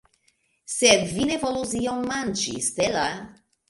Sed 0.75 1.03
vi 1.13 1.29
ne 1.33 1.39
volus 1.45 1.77
iom 1.83 2.03
manĝi, 2.11 2.59
Stella? 2.73 3.09